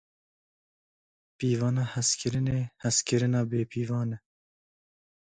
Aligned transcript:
Pîvana 1.37 1.83
hezkirinê, 1.93 2.59
hezkirina 2.83 3.41
bêpîvan 3.49 4.09
e. 4.15 4.17